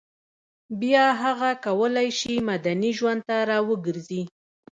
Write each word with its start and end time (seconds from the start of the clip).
بیا 0.81 1.05
هغه 1.21 1.49
کولای 1.65 2.09
شي 2.19 2.35
مدني 2.49 2.91
ژوند 2.97 3.21
ته 3.27 3.35
راوګرځي 3.49 4.21